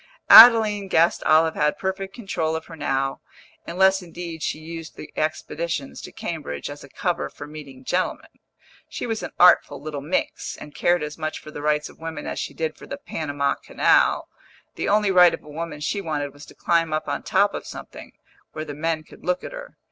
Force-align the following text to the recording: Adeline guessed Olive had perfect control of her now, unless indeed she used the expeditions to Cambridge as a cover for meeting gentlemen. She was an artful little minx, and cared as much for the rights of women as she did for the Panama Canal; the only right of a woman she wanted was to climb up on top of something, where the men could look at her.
Adeline 0.31 0.87
guessed 0.87 1.21
Olive 1.25 1.53
had 1.53 1.77
perfect 1.77 2.11
control 2.15 2.55
of 2.55 2.65
her 2.65 2.75
now, 2.75 3.21
unless 3.67 4.01
indeed 4.01 4.41
she 4.41 4.57
used 4.57 4.95
the 4.95 5.13
expeditions 5.15 6.01
to 6.01 6.11
Cambridge 6.11 6.71
as 6.71 6.83
a 6.83 6.89
cover 6.89 7.29
for 7.29 7.45
meeting 7.45 7.83
gentlemen. 7.83 8.39
She 8.89 9.05
was 9.05 9.21
an 9.21 9.29
artful 9.39 9.79
little 9.79 10.01
minx, 10.01 10.57
and 10.57 10.73
cared 10.73 11.03
as 11.03 11.19
much 11.19 11.37
for 11.37 11.51
the 11.51 11.61
rights 11.61 11.87
of 11.87 11.99
women 11.99 12.25
as 12.25 12.39
she 12.39 12.55
did 12.55 12.77
for 12.77 12.87
the 12.87 12.97
Panama 12.97 13.53
Canal; 13.63 14.27
the 14.73 14.89
only 14.89 15.11
right 15.11 15.35
of 15.35 15.43
a 15.43 15.47
woman 15.47 15.79
she 15.81 16.01
wanted 16.01 16.33
was 16.33 16.47
to 16.47 16.55
climb 16.55 16.93
up 16.93 17.07
on 17.07 17.21
top 17.21 17.53
of 17.53 17.67
something, 17.67 18.11
where 18.53 18.65
the 18.65 18.73
men 18.73 19.03
could 19.03 19.23
look 19.23 19.43
at 19.43 19.51
her. 19.53 19.77